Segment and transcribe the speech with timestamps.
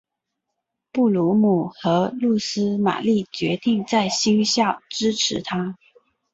[0.91, 5.77] 布卢姆和露丝玛丽决定在新校支持他。